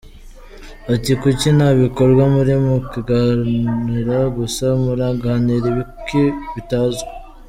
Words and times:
Ati 0.93 1.11
“Kuki 1.21 1.47
nta 1.57 1.69
bikorwa, 1.81 2.23
muri 2.35 2.53
mu 2.65 2.75
kuganira 2.89 4.17
gusa, 4.37 4.65
muraganira 4.81 5.65
ibiki 5.71 6.23
bitazwi. 6.53 7.07